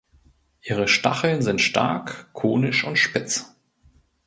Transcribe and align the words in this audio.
Ihre 0.63 0.87
Stacheln 0.87 1.43
sind 1.43 1.61
stark 1.61 2.31
konisch 2.33 2.85
und 2.85 2.97
spitz. 2.97 3.55